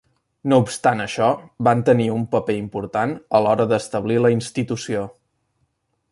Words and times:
No 0.51 0.57
obstant 0.61 1.03
això, 1.03 1.27
van 1.67 1.83
tenir 1.89 2.07
un 2.13 2.23
paper 2.31 2.55
important 2.61 3.13
a 3.39 3.43
l'hora 3.47 3.67
d'establir 3.73 4.17
la 4.23 4.35
institució. 4.37 5.05